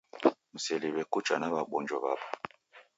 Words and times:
Mseliw'e 0.53 1.03
kucha 1.11 1.35
na 1.39 1.47
w'abonjo 1.53 1.95
w'apo. 2.03 2.27